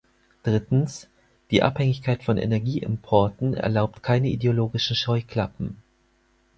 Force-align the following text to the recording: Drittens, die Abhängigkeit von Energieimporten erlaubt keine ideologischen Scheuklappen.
Drittens, 0.41 1.09
die 1.51 1.61
Abhängigkeit 1.61 2.23
von 2.23 2.37
Energieimporten 2.37 3.53
erlaubt 3.53 4.01
keine 4.01 4.29
ideologischen 4.29 4.95
Scheuklappen. 4.95 5.77